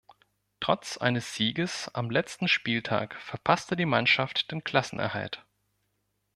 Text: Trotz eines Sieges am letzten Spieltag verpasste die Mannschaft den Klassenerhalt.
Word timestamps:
Trotz 0.59 0.97
eines 0.97 1.35
Sieges 1.35 1.87
am 1.93 2.09
letzten 2.09 2.47
Spieltag 2.47 3.21
verpasste 3.21 3.75
die 3.75 3.85
Mannschaft 3.85 4.49
den 4.51 4.63
Klassenerhalt. 4.63 5.45